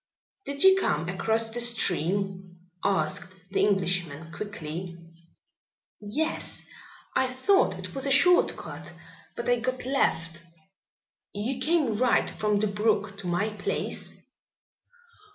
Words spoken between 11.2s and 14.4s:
"You came right from the brook to my place?"